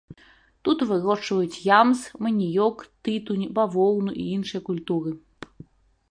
Тут 0.67 0.79
вырошчваюць 0.91 1.61
ямс, 1.81 1.99
маніёк, 2.27 2.77
тытунь, 3.07 3.43
бавоўну 3.59 4.11
і 4.23 4.25
іншыя 4.39 4.61
культуры. 4.71 5.13